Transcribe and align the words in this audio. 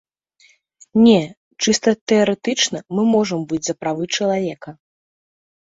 Не, 1.05 1.17
чыста 1.65 1.93
тэарэтычна 2.13 2.79
мы 2.97 3.05
можам 3.13 3.47
быць 3.55 3.63
за 3.71 3.79
правы 3.81 4.03
чалавека. 4.17 4.69